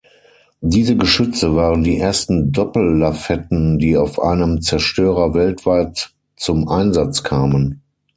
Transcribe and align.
Diese 0.61 0.97
Geschütze 0.97 1.55
waren 1.55 1.83
die 1.83 1.99
ersten 1.99 2.51
Doppellafetten, 2.51 3.77
die 3.77 3.97
auf 3.97 4.19
einem 4.19 4.59
Zerstörer 4.63 5.35
weltweit 5.35 6.09
zum 6.35 6.67
Einsatz 6.69 7.21
kamen. 7.21 7.83